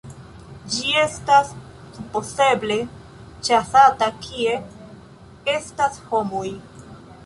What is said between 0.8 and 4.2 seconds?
estas supozeble ĉasata